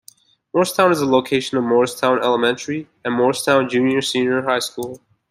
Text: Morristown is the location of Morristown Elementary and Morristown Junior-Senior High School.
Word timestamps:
Morristown 0.51 0.91
is 0.91 0.99
the 0.99 1.05
location 1.05 1.59
of 1.59 1.63
Morristown 1.63 2.17
Elementary 2.23 2.87
and 3.05 3.13
Morristown 3.13 3.69
Junior-Senior 3.69 4.41
High 4.41 4.57
School. 4.57 4.99